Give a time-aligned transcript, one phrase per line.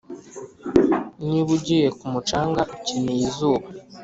[1.27, 3.65] niba ugiye ku mucanga, ukeneye izuba.